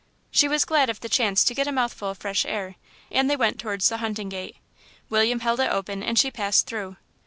[0.31, 2.73] She was glad of the chance to get a mouthful of fresh air,
[3.11, 4.55] and they went towards the hunting gate.
[5.11, 6.97] William held it open and she passed through.